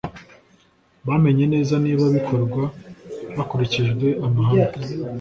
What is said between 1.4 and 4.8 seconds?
neza niba bikorwa hakurikijwe amahame